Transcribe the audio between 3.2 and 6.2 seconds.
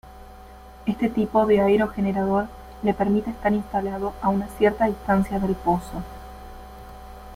estar instalado a una cierta distancia del pozo.